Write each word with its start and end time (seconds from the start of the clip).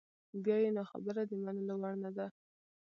بیا 0.43 0.57
یې 0.63 0.69
نو 0.77 0.83
خبره 0.91 1.21
د 1.29 1.31
منلو 1.43 1.75
وړ 1.81 1.93
نده. 2.03 2.27